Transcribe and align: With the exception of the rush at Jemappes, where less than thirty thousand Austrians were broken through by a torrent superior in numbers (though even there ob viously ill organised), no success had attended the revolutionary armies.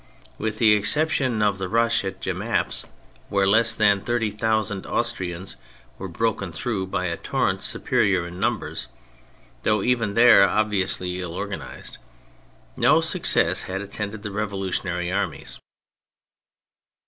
With 0.39 0.57
the 0.57 0.73
exception 0.73 1.43
of 1.43 1.59
the 1.59 1.69
rush 1.69 2.03
at 2.03 2.21
Jemappes, 2.21 2.85
where 3.29 3.45
less 3.47 3.75
than 3.75 4.01
thirty 4.01 4.31
thousand 4.31 4.87
Austrians 4.87 5.57
were 5.99 6.07
broken 6.07 6.51
through 6.51 6.87
by 6.87 7.05
a 7.05 7.17
torrent 7.17 7.61
superior 7.61 8.25
in 8.25 8.39
numbers 8.39 8.87
(though 9.61 9.83
even 9.83 10.15
there 10.15 10.49
ob 10.49 10.71
viously 10.71 11.17
ill 11.19 11.35
organised), 11.35 11.99
no 12.75 12.99
success 12.99 13.61
had 13.69 13.83
attended 13.83 14.23
the 14.23 14.31
revolutionary 14.31 15.11
armies. 15.11 15.59